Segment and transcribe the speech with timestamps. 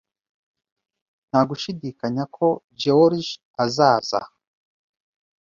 [1.29, 2.47] Nta gushidikanya ko
[2.81, 3.29] George
[3.63, 4.19] azaza.